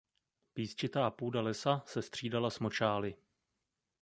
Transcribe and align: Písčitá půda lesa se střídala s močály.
Písčitá 0.53 1.11
půda 1.11 1.41
lesa 1.41 1.83
se 1.85 2.01
střídala 2.01 2.49
s 2.49 2.59
močály. 2.59 3.15